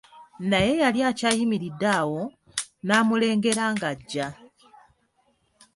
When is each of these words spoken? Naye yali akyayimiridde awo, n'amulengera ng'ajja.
Naye 0.49 0.71
yali 0.81 0.99
akyayimiridde 1.09 1.87
awo, 1.99 2.21
n'amulengera 2.85 3.63
ng'ajja. 3.73 4.27